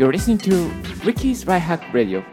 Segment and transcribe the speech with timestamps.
[0.00, 0.54] You're listening to
[1.04, 2.24] Ricky's Right Hack Radio.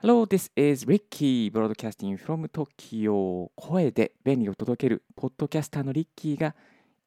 [0.00, 3.50] Hello, this is Ricky broadcasting from Tokyo.
[3.56, 6.54] 声で便利を届けるポッドキャスターのリッキーが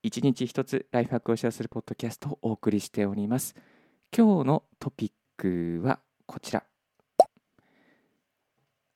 [0.04, 3.56] 一日一つライフハックをシェアするポッドキャストをお送りしております。
[4.14, 6.66] 今日のトピックはこちら。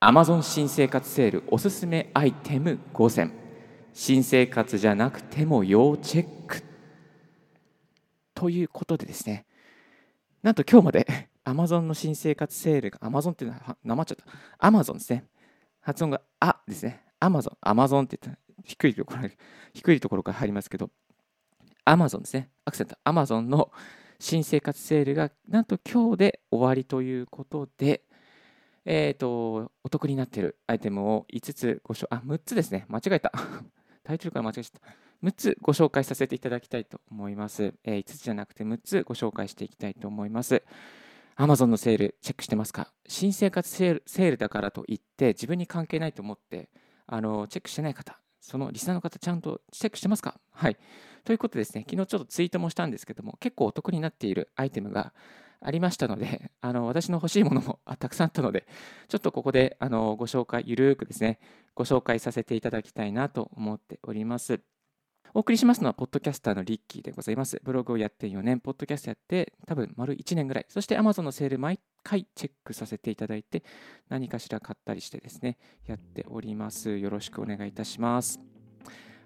[0.01, 3.31] Amazon 新生活セールおすすめアイテム5選。
[3.93, 6.73] 新生活じゃなくても要チェック
[8.43, 9.45] ということでですね。
[10.41, 14.67] なんと今日まで Amazon の新生活セールが Amazon っていうのはなまっちゃった。
[14.67, 15.23] Amazon ですね。
[15.79, 17.05] 発音があですね。
[17.21, 19.29] Amazon Amazon って言った低いところ
[19.73, 20.89] 低いところから入りますけど。
[21.85, 22.49] Amazon ですね。
[22.65, 22.98] アクセント。
[23.05, 23.71] Amazon の
[24.20, 28.03] 新生活セールがなんと今日で終わりということで
[28.84, 32.87] えっ、ー、とお得になっているアイテムを5つご紹介あ6つですね。
[32.90, 33.31] 間違えた。
[34.03, 35.12] タイトルから間違えちゃった。
[35.24, 37.74] 6つご紹介させていただきたいと思います。
[37.84, 40.63] えー、5つじゃなくて6つご紹介していきたいと思います。
[41.38, 42.91] Amazon のセールチェックしてますか？
[43.07, 46.70] 新生活セールセールだからといって自分に関係ないと思って
[47.07, 50.40] あのチェックしてない方、そのリスナーの方ちゃんとチェックしてますか？
[50.52, 50.77] はい。
[51.24, 55.13] ということでですね、昨日ちょっとツイートもしたんですけども、結構お得になっているアイテムが
[55.62, 58.68] ありましたので、あの私の欲しいものもたくさんあったので、
[59.08, 61.40] ちょっとここであのご紹介、ゆるーくですね、
[61.74, 64.59] ご紹介させていただきたいなと思っております。
[65.35, 67.59] お送りしますのは、ポッドキャスターのリッキーでございます。
[67.63, 73.63] ブログをやって4年、ポッドキャストやって、多分丸1年ぐらい、そして Amazon のセール毎回チェックさせていただいて、
[74.09, 75.57] 何かしら買ったりしてですね、
[75.88, 77.00] やっております。
[77.00, 78.40] よろしくお願いいたします。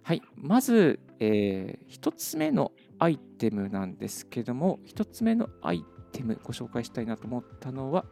[0.01, 5.83] はい、まず、えー、1つ目のアイテムなんですけども、1つ目のアイ
[6.13, 8.05] テムご紹介したいなと思ったのは、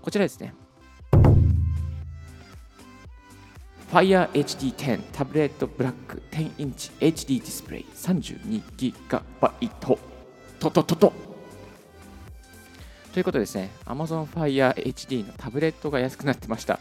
[0.00, 0.54] こちらですね。
[3.92, 8.92] Fire HD10 タブレットブラック10インチ HD ディスプレイ 32GB
[9.78, 11.12] とととと。
[13.12, 16.80] ということですね Amazon Fire HD のタブレットが安くなってました。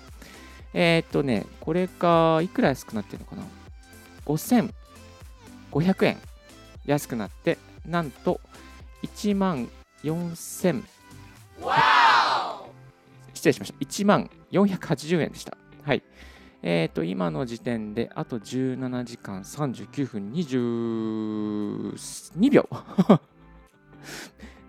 [0.74, 3.44] えー、っとねこれがいくら安くなってるのかな
[4.26, 6.18] ？5500円
[6.86, 8.40] 安くなってなんと
[9.04, 9.68] 1万
[10.06, 10.82] 4000
[13.34, 13.80] 失礼しました。
[13.80, 15.58] 1万480円でした。
[15.84, 16.02] はい
[16.64, 22.68] えっ、ー、と、今の時点であと17時間39分22秒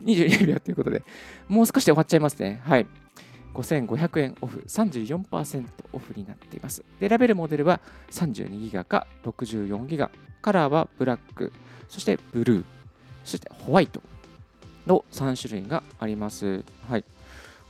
[0.03, 1.03] 22秒ということで、
[1.48, 2.60] もう少しで終わっちゃいますね。
[2.64, 2.86] はい。
[3.54, 6.84] 5500円オフ、34%オフになっています。
[6.98, 7.80] で、ラベルモデルは
[8.10, 10.10] 32ギガか64ギガ、
[10.41, 11.53] カラーはブラック、
[11.88, 12.64] そしてブルー、
[13.24, 14.00] そしてホワイト
[14.86, 16.64] の3種類があります。
[16.88, 17.04] はい。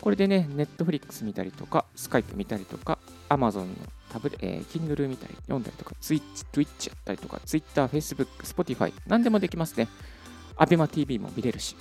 [0.01, 3.75] これでね、Netflix 見たりとか、Skype 見たりとか、Amazon の
[4.13, 6.21] タブレ、えー、Kindle 見たり、読んだりとか、Twitch、
[6.53, 9.89] Twitch やったりとか、Twitter、Facebook、Spotify、何でもできますね。
[10.57, 11.77] ABEMATV も見れるし。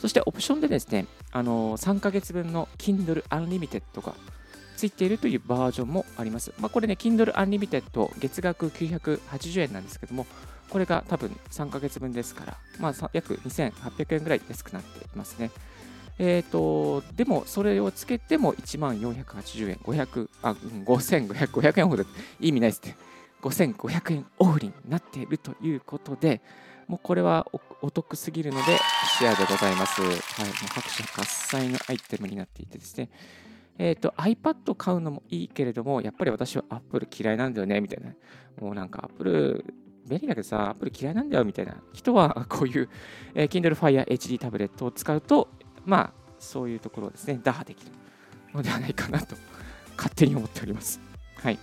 [0.00, 4.14] そしてオプションでですね、あのー、3ヶ月分の Kindle Unlimited が
[4.76, 6.52] ついているというバージョンもあります。
[6.58, 10.26] まあ、これね、Kindle Unlimited 月額980円なんですけども、
[10.70, 15.52] これが多分3ヶ月分ですから、まあ、約2800円ぐらい安くなっていますね。
[16.24, 22.04] え、ー、と、でもそれをつけても1万480円、500、あ、5500、500円オフで
[22.38, 22.96] いい意味ないですね。
[23.42, 26.40] 5500円オフになっているということで、
[26.86, 27.48] もうこれは
[27.80, 28.78] お得すぎるので
[29.18, 30.00] シェアでございます。
[30.00, 30.16] はい、もう
[30.68, 33.10] 拍手喝采のアイテムになっていてですね。
[33.78, 38.12] え、ー、と、iPad 買うのもいいけれども、やっぱり私は Apple 嫌いなんだよね、みたいな。
[38.60, 39.64] もうなんか Apple
[40.06, 42.88] 便利だけどさ、Apple 嫌いなんだよみたいな人は、こういう、
[43.34, 45.48] えー、Kindle Fire HD タブレットを使うと、
[45.84, 47.92] まあ、そういうところですね、打破できる
[48.54, 49.36] のではないかなと、
[49.96, 51.00] 勝手に思っております。
[51.36, 51.58] はい。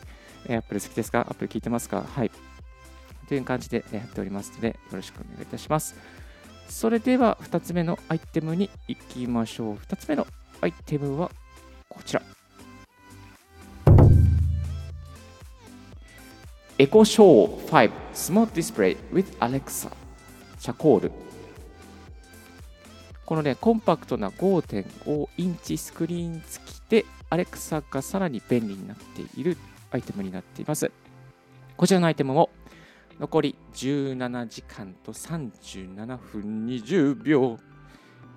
[0.45, 2.03] えー、Apple 好きですか ?Apple 聞いてますか？
[2.03, 2.31] はい。
[3.27, 5.95] という感じでやっておりますので、よろしくお願いいたします。
[6.67, 9.75] それでは、2つ目のアイテムに行きましょう。
[9.75, 10.25] 2つ目の
[10.61, 11.31] アイテムは
[11.87, 12.21] こちら。
[16.77, 19.91] エコショー5 Smart Display with Alexa
[20.59, 21.11] シャコール
[23.29, 29.55] このね、コンパクトな5.5インチスクリーン付きで、アレクサがさらに便利になっている
[29.91, 30.91] アイテムになっています。
[31.77, 32.49] こちらのアイテムも
[33.19, 37.59] 残り17時間と37分20秒。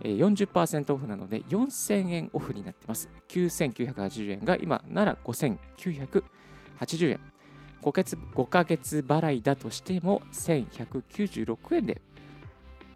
[0.02, 3.08] 40%オフなので4000円オフになっています。
[3.28, 7.20] 9980円が今なら5980円。
[7.80, 12.02] 5, 月5ヶ月払いだとしても1196円で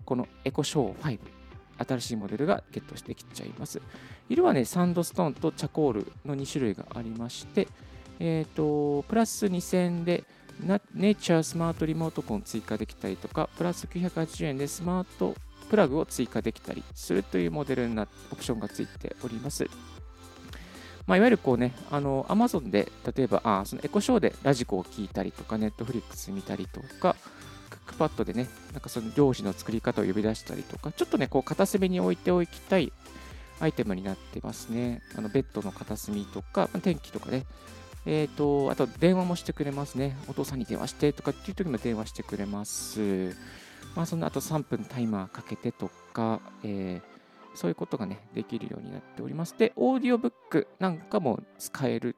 [0.05, 1.46] このエコショー5
[1.78, 3.81] 新しいモデルがゲットしてきちゃいます。
[4.28, 7.69] 色はね、サンドストーンとチャコールの2種類がありまして、
[8.19, 10.25] えっ、ー、と、プラス2000円で
[10.94, 15.34] ネイチャースマートリモートコン追加できたりとか、プラス980円でスマート
[15.69, 19.69] プラグを追加できたりするというモデルなオプションがついております。
[21.06, 27.14] まあ、いわゆるこうね、あの、Amazon で、例えば、あそのエコショーでラジコを聞いたりとか、Netflix 見たりとか、
[27.87, 32.93] ックパッドでね、なんかその漁師の作り方を呼び出したりとか、ちょっとね、こう片隅に置いておきたい
[33.61, 35.03] アイテムになってますね。
[35.17, 37.47] あのベッドの片隅とか、天気とかね。
[38.05, 40.17] えっ、ー、と、あと電話もしてくれますね。
[40.29, 43.35] お父さんに電話してとかっていう時も電話してくれます。
[43.94, 49.56] まあ、その後3分タイマーかけてとか、えー、そういうことがね、できるようになっております。
[49.59, 52.17] で、オーディオブックなんかも使える。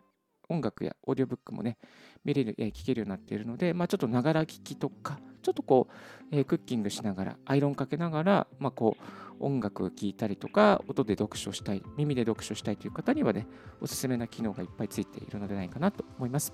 [0.50, 1.76] 音楽やオーディオブックもね、
[2.24, 9.02] 見れる、えー、聞けるようになっているので、まあ、ちょっとながら聞きとか、ちょっとこう、えー、クッキングしながら、アイロンかけながら、まあ、こう、
[9.40, 13.46] 音楽を聴いたりとか、音で読書したい、耳で読書したいという方にはね、
[13.80, 16.52] おすすめな機能がいっぱいついているのではないかなと思います。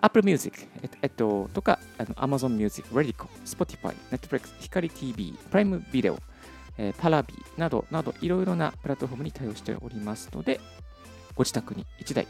[0.00, 6.16] Apple Music、えっと、えっと、とか、あの Amazon Music、Radico、Spotify、Netflix、光 TV、Prime Video、
[6.78, 10.60] えー、パラビなどなどいろいろなプラットフォームに対応しておりますので、
[11.34, 12.26] ご自宅に1台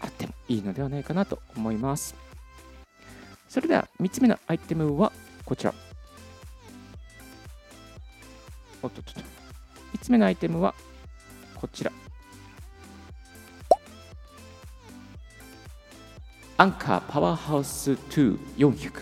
[0.00, 2.27] あってもいいのではないかなと思います。
[3.48, 5.10] それでは3つ目のアイテムは
[5.44, 5.72] こちら。
[8.82, 9.20] おっとっとっと。
[9.20, 10.74] 3つ目のアイテムは
[11.54, 11.90] こちら。
[16.60, 18.92] アンカーパワーハウス2400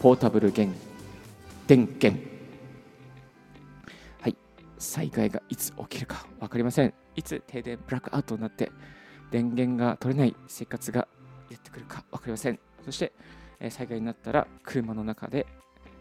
[0.00, 0.74] ポータブル電
[1.68, 2.18] 源
[4.22, 4.36] はい
[4.78, 8.72] 災害がいつ起きるか分かりませんいつ停電ブラックアウトになって
[9.30, 11.06] 電源が取れない生活が
[11.50, 13.12] やってくるか分かりませんそして
[13.70, 15.46] 災害になったら車の中で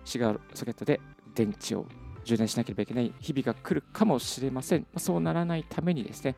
[0.06, 1.00] シガーソケットで
[1.36, 1.86] 電池を
[2.26, 6.36] 充電しなければいけない日々が来るかもしれませんそうならないためにですね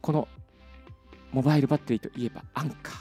[0.00, 0.28] この
[1.32, 2.96] モバイルバッテリーといえばアンカー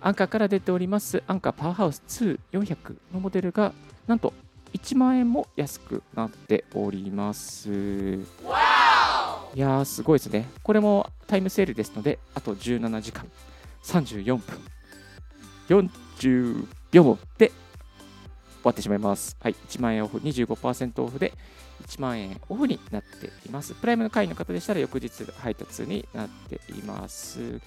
[0.00, 3.72] アンカーから出ておりますアンカーパワーハウス2400のモデルが
[4.06, 4.32] なんと
[4.76, 7.70] 1万円も安くなっております。
[7.70, 10.46] いやー、すごいですね。
[10.62, 13.26] これもタイムセールですので、あと17時間、
[13.82, 14.42] 34分、
[15.68, 17.54] 40秒で終
[18.64, 19.36] わってしまいます。
[19.40, 21.32] はい、1万円オフ、25%オフで
[21.86, 23.74] 1万円オフになっています。
[23.74, 27.60] プライムの会員の方でしたら翌日配達になっています。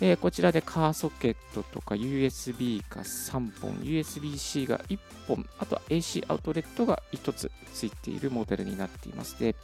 [0.00, 9.56] えー、こちらでカーソケットとか USB が3本、USB-C が1本、あとは AC アウトレットが1つついているモデルになっていますで、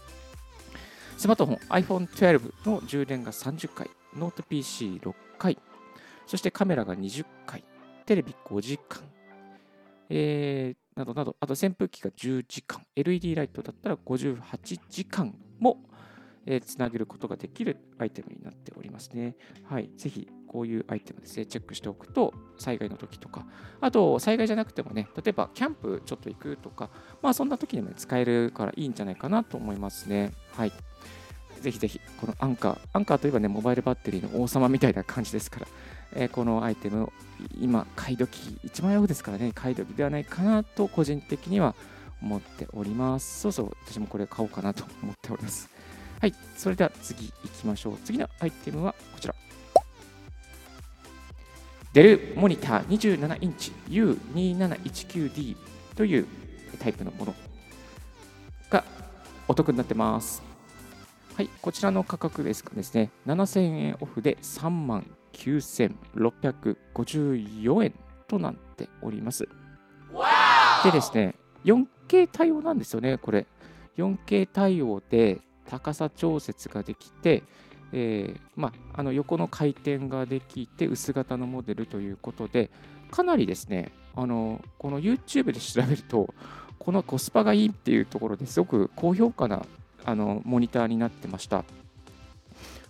[1.16, 1.58] スマートフォン
[2.06, 5.56] iPhone12 の充電が30回、ノート PC6 回、
[6.26, 7.62] そしてカメラが20回、
[8.06, 9.02] テレビ5時間、
[10.10, 15.78] えー、などなど、あと扇風機が10時間、LED ライトだったら58時間も
[16.46, 19.36] えー、つなげることができるアイテムになっておりますね。
[19.64, 19.90] はい。
[19.96, 23.46] ぜひ、こういうアイテムですね、チェックしておくと、災害の時とか、
[23.80, 26.90] あと、災害じゃなくてもね、例えば、キャンプちょっと行くとか、
[27.22, 30.32] まあ、そんな時にも、ね、使えるからいいんじゃないかなと思いますね。
[30.52, 30.72] はい。
[31.60, 35.66] ぜひぜひ、このアンカー、アンカーといえばね、モバイルバッテリーの王様みたいな感じですから、
[36.14, 37.12] えー、このアイテム、
[37.60, 41.74] 今、買い時、1万円オフですからね、買い時ではないかなと、個人的には
[42.22, 43.40] 思っております。
[43.40, 45.68] そうそう、私もこれ買おうかなと思っております。
[46.20, 47.98] はい、それでは次行きましょう。
[48.04, 49.34] 次のアイテムはこちら。
[51.92, 55.56] デルモニター27インチ U2719D
[55.94, 56.26] という
[56.80, 57.34] タイプのもの
[58.68, 58.84] が
[59.46, 60.53] お得になってます。
[61.36, 67.92] はい、こちらの価格ですがですね、7000円オフで3万9654円
[68.28, 69.48] となっております。
[70.84, 73.48] でですね、4K 対応なんですよね、これ。
[73.96, 77.42] 4K 対応で、高さ調節ができて、
[77.92, 82.70] えー、ま、あの横の回転ができて薄型のモデルということで
[83.10, 86.34] かなりですねあのこの YouTube で調べると
[86.78, 89.64] このコスパがいいっていうところですごく高評価な
[90.04, 91.64] あのモニターになってました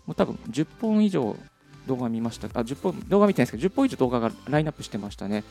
[0.06, 1.36] もう多分10本以上
[1.86, 5.44] 動画見ましたあ10本動画見てないですけど10本以上動画がラインナップしてましたね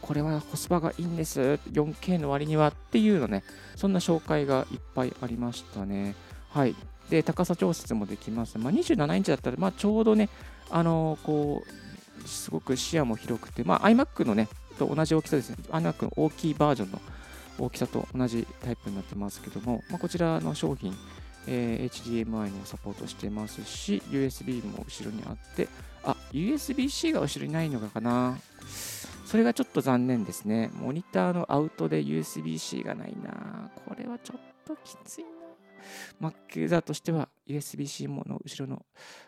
[0.00, 1.40] これはコスパがいいんです
[1.72, 3.44] 4K の割にはっていうのね
[3.76, 6.14] そんな紹介がいっぱいありましたね
[6.50, 6.74] はい。
[7.08, 8.58] で、高さ調節もできます。
[8.58, 10.28] まあ、27インチだったら、まあ、ちょうどね、
[10.68, 11.64] あのー、こ
[12.24, 14.48] う、すごく視野も広くて、まあ、iMac のね、
[14.78, 15.56] と同じ大きさですね。
[15.70, 17.00] iMac の大きいバージョンの
[17.60, 20.94] 大きさと同じタイプになってますけども、まあ、こちらの商品、
[21.46, 25.68] えー、HDMI のサポートしてますし、USB も後ろにあって、
[26.02, 28.38] あ、USB-C が後ろにないのかな。
[29.26, 30.70] それがちょっと残念ですね。
[30.74, 33.70] モニターのアウトで USB-C がないな。
[33.86, 35.30] これはちょっときついな。
[36.20, 38.84] Mac ユーザーとしては USB-C もの後ろの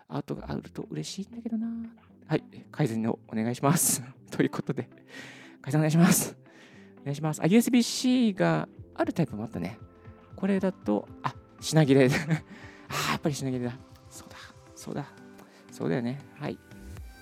[0.09, 1.67] アウトがあると嬉しいんだけどな。
[2.27, 4.03] はい、改善をお願いします。
[4.31, 4.89] ということで、
[5.61, 6.37] 改善お願いします。
[7.02, 7.42] お願いします。
[7.42, 9.78] あ、USB-C があるタイプもあったね。
[10.37, 12.06] これだと、あ、品切れ。
[12.09, 13.73] あ、やっぱり品切れだ。
[14.11, 14.37] そうだ、
[14.75, 15.06] そうだ、
[15.71, 16.21] そうだよね。
[16.38, 16.59] はい。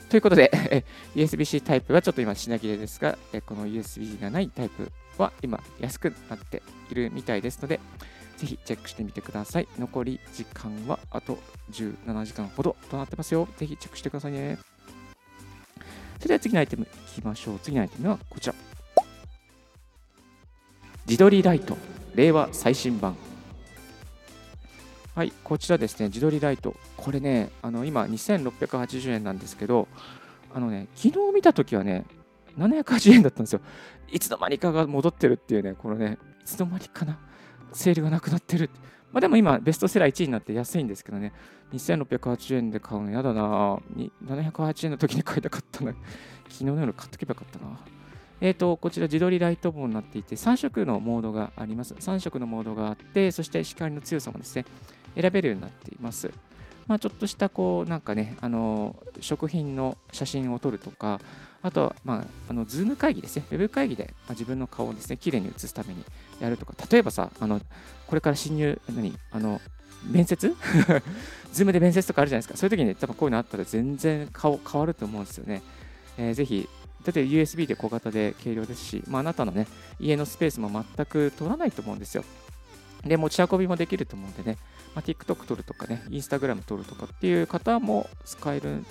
[0.08, 0.84] ということで、
[1.14, 7.80] USB-C タイプはちょっと今品切れですが、この USB がないタイプは今安くなっているみたいですので、
[8.36, 9.68] ぜひチェックしてみてください。
[9.78, 11.38] 残り時間はあと
[11.70, 13.46] 17時間ほどとなってますよ。
[13.56, 14.58] ぜひチェックしてくださいね。
[16.18, 16.86] それでは次のアイテムい
[17.20, 17.58] きましょう。
[17.60, 18.54] 次のアイテムはこちら。
[21.10, 21.76] 自撮りライト、
[22.14, 23.16] 令和最新版。
[25.16, 26.76] はい、こちらですね、自撮りライト。
[26.96, 29.88] これね、あの今2680円なんですけど、
[30.54, 32.06] あのね、昨日見たときはね、
[32.56, 33.60] 780円だったんですよ。
[34.12, 37.18] いつの間にかが戻ってるっていうね、このね、いつの間にかな。
[37.72, 38.70] セールがなくなってる。
[39.10, 41.32] まあ、でも今、ベストセラー1位になって安いんですけどね、
[41.72, 43.78] 2680円で買うの嫌だな
[44.24, 45.92] 780円の時に買いたかったの
[46.44, 47.99] 昨日の夜買っとけばよかったな
[48.40, 51.94] えーと、こちら自撮りライト棒になっていて3色のモードがあります。
[51.94, 54.64] 3色のモードがあって、そして光の強さもですね、
[55.14, 56.30] 選べるようになっています。
[56.86, 61.20] まあ、ちょっとしたこうなんかね、あの食品の写真を撮るとか、
[61.62, 66.04] あとは、まあ、あの Zoom 会議ですね、ウェブ会議で、まあ、自分の顔をですね、綺麗に写すために
[66.40, 67.60] やるとか、例えばさ、あの
[68.06, 69.60] これから新入、何あの
[70.04, 70.56] 面接？
[71.52, 72.56] Zoom で面接とかあるじゃないですか。
[72.56, 75.62] そういう時に多分こういうのあったら全然顔変わると思うんですよね。
[76.16, 76.68] えー、ぜひ、
[77.04, 79.66] だって USB で小型で軽量ですし、まあ、あなたのね、
[79.98, 82.24] 家のスペースも全く取らないと思うんですよ。
[83.04, 84.58] で、持ち運びもできると思うんでね、
[84.94, 88.84] まあ、TikTok 撮るとかね、Instagram 撮るとかっていう方も使える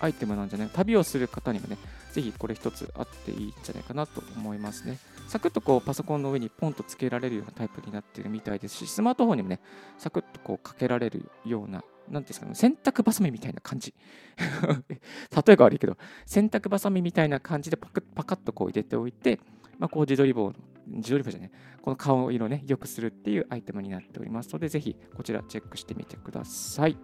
[0.00, 0.68] アイテムなんじゃない？
[0.68, 1.78] 旅をする方にもね、
[2.12, 4.98] ぜひこれ一つあっていいんじゃないかなと思いますね。
[5.28, 9.60] サクッとこうパソコンの上にポンとつけられるようなタイプになっているみたいですし、スマートフォンにもね、
[9.96, 13.94] サクッとこうかけられるような、なんですかね、洗濯バサミみたいな感じ。
[14.36, 15.96] 例えが悪いけど、
[16.26, 19.40] 洗濯バサミみたいな感じでパクパカッとこう入れておいて、
[19.78, 20.52] まあ、こう自撮り棒
[20.86, 21.50] 自撮り棒じゃない、
[21.82, 26.96] この顔色ね、良くするっていうアイテムになっておりますので、ぜひこちらチェックしてみてください。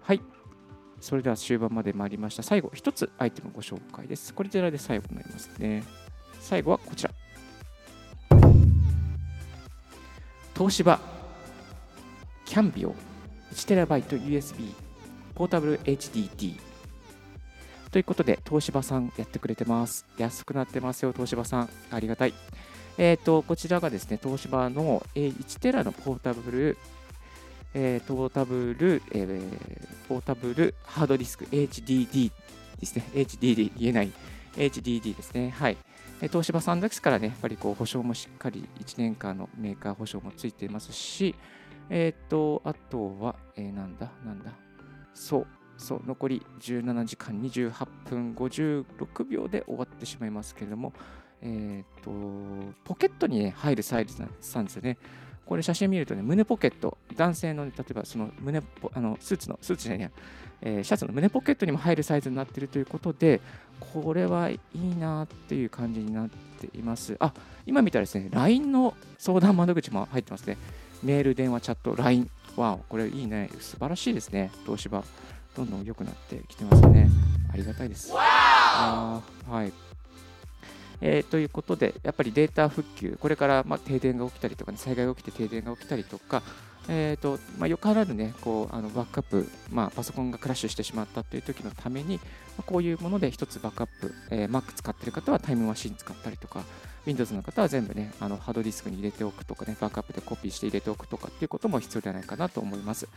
[0.00, 0.20] はい。
[1.00, 2.42] それでは終盤まで参りました。
[2.42, 4.34] 最後、1つアイテムご紹介です。
[4.34, 5.84] こちらで最後になりますね。
[6.40, 7.10] 最後はこちら。
[10.54, 11.00] 東芝
[12.44, 12.94] キャンビオ
[13.58, 14.72] 1TB USB
[15.34, 16.60] ポータブル HDD
[17.90, 20.06] ということで、東芝さんやってくれてます。
[20.16, 21.70] 安くなってますよ、東芝さん。
[21.90, 22.34] ありがたい。
[22.98, 26.78] えっ、ー、と、こちらがですね、東芝の 1TB のポータブル
[27.74, 32.30] えー、ポータブル、えー、ポータブルハードディスク HDD
[32.80, 33.04] ですね。
[33.14, 34.12] HDD 言えない
[34.56, 35.50] HDD ですね。
[35.50, 35.76] はい。
[36.22, 41.34] 東芝さんですからね、やっぱりこう保証もしっかり1年間のメーカー保証もついていますし、
[41.90, 44.52] えっ、ー、と、あとは、えー、なんだ、なんだ、
[45.14, 50.92] そう、そう、残り17時間28分56秒で終わってしまいますけれども、
[51.40, 54.98] えっ、ー、と、ポケットに、ね、入るサイズなんですよね。
[55.48, 58.60] これ写真見るとね、胸ポケット、男性の、ね、例えばその胸
[58.92, 60.10] あのスーツの、スーツじゃないや、
[60.60, 63.40] えー、シャツの胸ポケットにも入るサイズになっているということで、
[63.80, 67.16] これはいいなっていう感じになっています。
[67.18, 67.32] あ、
[67.64, 70.58] 今見たらですね、LINE の相談窓口も入ってますね。
[71.02, 72.28] メール、電話、チャット、LINE。
[72.56, 73.50] わお、これいいね。
[73.60, 74.50] 素晴らしいですね。
[74.64, 75.04] 東芝。
[75.56, 77.08] どんどん良くなってきてますね。
[77.52, 78.12] ありがたいです。
[78.14, 79.72] あはい。
[81.00, 86.42] えー、ということで、やっぱりデータ復旧、これからま停電が起きたりとか、ね、災害が起きて停電が起きたりとか、
[86.88, 92.22] えーとまあ、よからぬ、ね、こうあのバックアップ、まあ、パソコンがクラッシュしてしまったという時のために、ま
[92.60, 96.62] あ、こういうもので一つバックアップ、えー、Mac 使ってる方はタイムマシン使ったりとか、
[97.06, 103.08] Windows の方は全部ね、あのハードディスクに入れておくとかね、バックアップでコピーして入れておくとかっていうことも必要ではないかなと思います。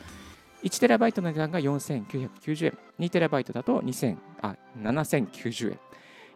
[0.63, 5.80] 1TB の値段が4990円、2TB だと2000あ7090円。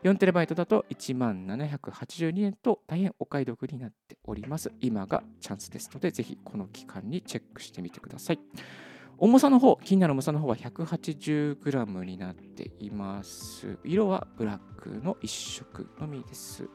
[0.05, 4.71] 4TB だと1万782円と大変お買い得になっております。
[4.79, 8.39] 今がチャンスですので、ぜひこの期間にチェックしてみてください。
[9.17, 13.79] 重さの方、気になる重さの方は 180g になっています。
[13.83, 16.69] 色はブラックの1色のみです。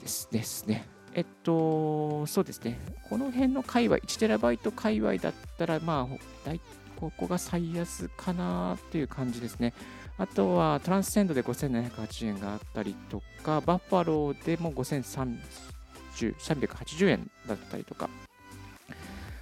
[0.00, 0.88] ですですね。
[1.12, 2.80] えっと、そうですね。
[3.10, 6.50] この辺の界隈、1TB 界隈だったら、まあ、
[6.96, 9.74] ここが最安かなという感じですね。
[10.18, 18.10] あとはトランスセンドで5780円があったりとか、バッファローでも5380円だったりとか、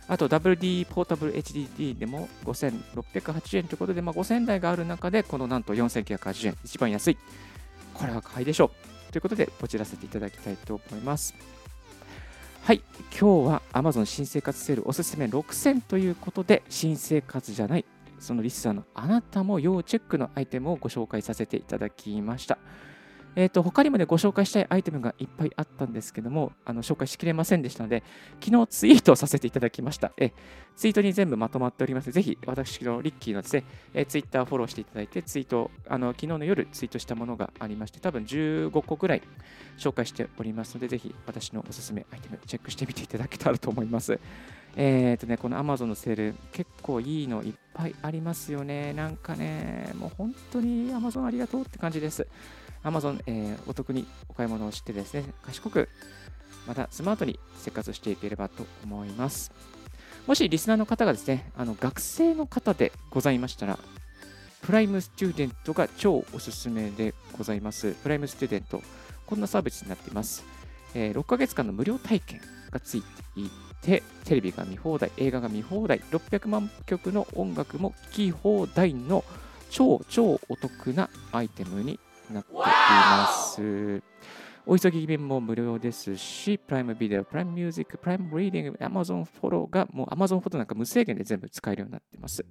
[0.08, 7.18] あと WD ポータブル HDD でも5680円ということで、まあ、5000台がある中で、このなんと4980円、一番安い。
[7.94, 8.70] これは買いでしょ
[9.08, 9.12] う。
[9.12, 11.34] ということで、ポチらせていただきたいと思います。
[12.62, 12.82] はい、
[13.18, 17.84] 今日は Amazon 新生活セールおすすめ6000ということで、新生活じゃない
[18.18, 22.58] そのリスナーのあなたも要チェックのアイテムをご紹介させていただきました。
[23.38, 28.02] えーと、他にもね、ご紹介したいアイテムがいっぱいあったんですけども、あの紹介しきれませんでしたので、
[28.42, 30.12] 昨日ツイートをさせていただきました。
[30.16, 30.32] え
[30.74, 32.10] ツイートに全部まとまっております。
[32.10, 39.22] ぜひ、私のリッキーのですね、えツイッターをフォローしていただいて、ツイート、あの昨日の夜ツイートしたものがありまして、多分15個ぐらい
[39.76, 44.18] 紹介しておりますので、ぜひ私のおすすめアイテムチェックしてみていただけたらと思います。
[44.76, 48.92] えっ、ー、とね、この Amazon のセール、結構いいのいっぱいありますよね。
[48.92, 52.26] なんかね、もう本当に Amazon ありがとうって感じです。
[52.84, 55.88] Amazon、えー、お得にお買い物をしてですね、賢く、
[56.66, 59.50] またスマートに生活していければと思います。
[60.26, 63.78] もしリスナーの方がですね、あの学生の方でございましたら、
[64.60, 67.92] Prime Student が超おすすめでございます。
[68.02, 68.82] Prime Student、
[69.26, 70.44] こんなサービスになっています。
[70.94, 72.40] えー、6ヶ月間の無料体験
[72.70, 73.06] がついて
[73.36, 73.48] い
[73.86, 79.24] て、テレビが見放題、映画が見放題、600万曲の音楽も聴き放題の
[79.70, 82.00] 超超お得なアイテムに
[82.32, 84.02] なっています。
[84.66, 92.44] お急ぎ便も無料ですし、 Prime Video、 Prime Music、 Prime Reading、 Amazon フォトがもうアマゾンフォトなんか無制限で全部使えるようになっています。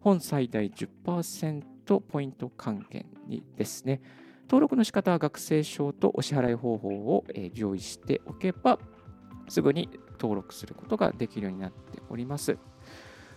[0.00, 4.00] 本最大10%ポイント還元にですね。
[4.44, 8.78] 登録の仕方は学生証とお支払い方法を、用意しておけば、
[9.50, 12.56] すぐに登録することができるようになっております。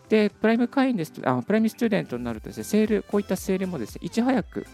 [0.09, 4.65] で、プライム会員ですあ、プライムスチューデントになるとですね、セール、こういったセールもですね、いち早く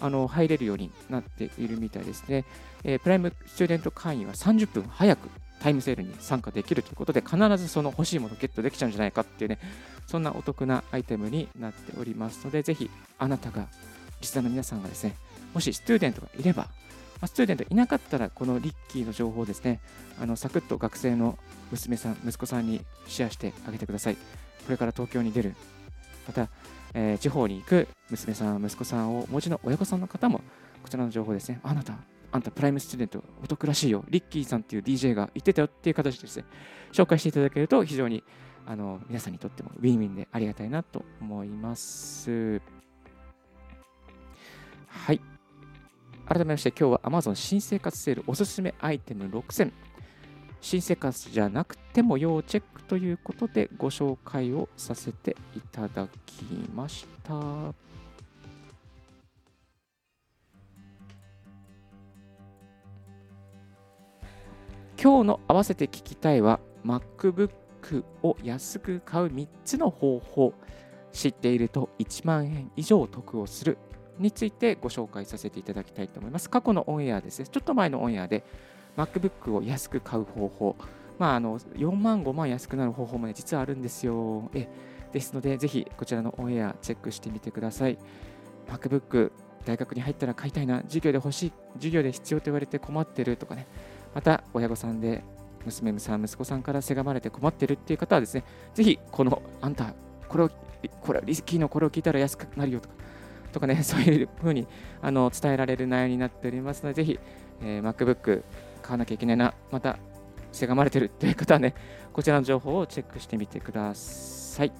[0.00, 2.44] あの入れるようになっているみたいですね。
[2.84, 5.28] えー、プライムスチューデント会員は30分早く
[5.60, 9.58] タイムセールに参加できるということで、必ずその欲しいものをゲットできちゃうんじゃないかっていうね、
[10.06, 13.66] そんなお得なアイテムになっておりますので、ぜひあなたが、
[14.20, 15.16] リスナーの皆さんがですね、
[15.54, 16.68] もしスチューデントがいれば、
[17.24, 19.80] まあ、スチューデントいなかったら、このリッキーの情報をですね、
[20.20, 21.38] あのサクッと学生の
[21.70, 24.16] 娘さん、息子さんにシェアしてあげてください。
[24.16, 24.20] こ
[24.68, 25.54] れから東京に出る、
[26.26, 26.50] また、
[26.92, 30.42] えー、地方に行く娘さん、息子さんをお持ちの親御さんの方も、
[30.82, 31.94] こちらの情報ですね、あなた、
[32.30, 36.44] あんたプライムスチューデントお得らしいよ、リッキーさんっていう DJ が言ってたよっていう形でですね、
[36.92, 38.22] 紹介していただけると非常に
[38.66, 42.60] あの皆さんにとってもウィンウィンでありがたいなと思います。
[44.88, 45.33] はい。
[46.26, 49.72] 改めまして今日は Amazon 新生活セールおすすめアイテム6選。
[50.62, 57.34] 新生活じゃなくても要チェックということでご紹介をさせていただきました。
[65.00, 70.54] 今日の合わせて聞きたいは MacBook を安く買う3つの方法。
[71.12, 73.76] 知っていると1万円以上得をする。
[74.18, 76.48] についてご紹介させていただきたいと思います。
[76.50, 78.44] 過去のオンエアですね、ちょっと前のオンエアで
[78.96, 80.76] MacBook を安く買う方法、
[81.18, 84.50] まあ、あの4万、5万安くなる方法も、ね、実はあるんですよ。
[84.54, 84.68] え
[85.12, 87.98] ですので、ぜひこちらのオンエアチェックしてみてください。
[88.68, 89.30] MacBook、
[89.64, 93.66] 大学に入ったら買いたいな、授業で欲しい、授業で必要と言われて困ってるとかね、
[94.14, 95.22] また親御さんで
[95.64, 99.94] 娘さん、息子さんからせがまれて困ってるっていう方はですね、ぜひこの、あんた、
[100.28, 100.50] これを、
[101.00, 102.94] これリスキーのこれを聞いたら安くなるよとか、
[103.54, 104.66] とかね、 そういうふうに
[105.00, 107.18] あの伝えられる内容になっておりますので、ぜひ、
[107.62, 108.42] えー、MacBook
[108.82, 109.98] 買わなきゃいけないな、また、
[110.52, 111.74] せがまれてるという方はね、
[112.12, 114.72] こちらの情報をチェックしてみてください。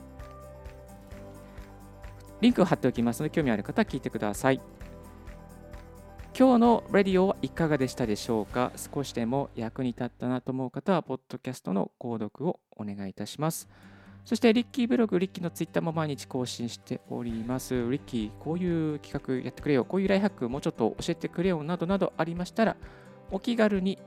[2.41, 4.61] リンクを貼っておきますので、興味ある方は聞いてください。
[6.37, 8.73] 今日のレディオはいかがでしたでしょうか？
[8.77, 13.69] 少しでも役に立ったなと思う方は、ポッドキャストの購読をお願いいたします。
[14.25, 17.75] そして、リッキーブログ、リッキーのツイッターも毎日更新しております。
[17.91, 22.77] リッキー、こういう企画やってくれよ、こういうライハックもうちょっと教えてくれよなどなどありましたら、
[23.31, 23.99] お気軽に、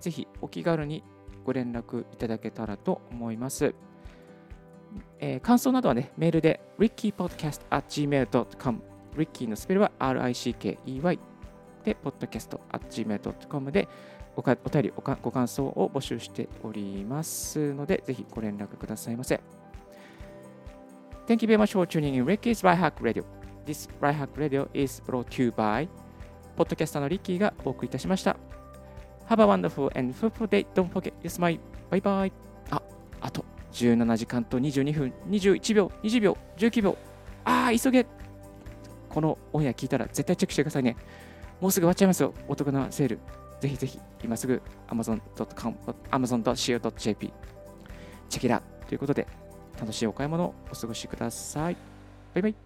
[0.00, 1.04] ぜひお気軽に
[1.44, 3.74] ご連絡いただけたらと思います。
[5.20, 8.82] えー、感想などはね、メールで rickypodcast.gmail.com
[9.16, 11.18] ricky のスペルは rickey
[11.84, 13.88] で podcast.gmail.com で
[14.36, 19.40] おかお便りご感想を募集しておりますので、ぜひご連絡くださいませ。
[21.26, 23.24] Thank you very much for tuning in Ricky's Right Hack Radio.
[23.64, 25.88] This Right Hack Radio is brought to you by
[26.54, 28.36] ポッドキャスターのリッキーがお送りいたしました。
[29.28, 30.66] Have a wonderful and fruitful day.
[30.74, 31.58] Don't forget your smile.
[31.90, 32.32] Bye bye.
[32.70, 32.80] あ、
[33.20, 36.96] あと17時間と22分、21秒、20秒、19秒。
[37.44, 38.06] ああ、急げ。
[39.08, 40.96] このオンエア聞いたら絶対チェックしてくださいね。
[41.60, 42.34] もうすぐ終わっちゃいますよ。
[42.48, 43.18] お得なセール。
[43.60, 45.76] ぜひぜひ、今すぐ amazon.com、
[46.10, 47.32] amazon.co.jp
[48.28, 49.26] チェキラということで、
[49.78, 51.76] 楽しいお買い物をお過ごしください。
[52.34, 52.65] バイバイ。